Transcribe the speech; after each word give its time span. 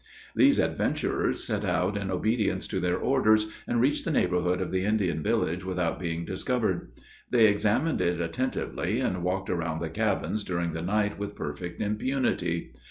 These 0.35 0.57
adventurers 0.57 1.43
set 1.43 1.63
out 1.63 1.95
in 1.95 2.09
obedience 2.09 2.67
to 2.69 2.79
their 2.79 2.97
orders, 2.97 3.49
and 3.67 3.79
reached 3.79 4.03
the 4.03 4.09
neighborhood 4.09 4.59
of 4.59 4.71
the 4.71 4.83
Indian 4.83 5.21
village 5.21 5.63
without 5.63 5.99
being 5.99 6.25
discovered. 6.25 6.91
They 7.29 7.45
examined 7.45 8.01
it 8.01 8.19
attentively, 8.19 8.99
and 8.99 9.21
walked 9.23 9.51
around 9.51 9.77
the 9.77 9.89
cabins 9.91 10.43
during 10.43 10.73
the 10.73 10.81
night 10.81 11.19
with 11.19 11.35
perfect 11.35 11.79
impunity. 11.83 12.73